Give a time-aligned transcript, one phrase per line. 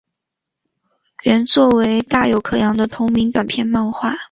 [1.25, 4.17] 原作为大友克洋的同名短篇漫画。